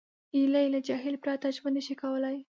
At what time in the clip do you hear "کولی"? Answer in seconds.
2.01-2.37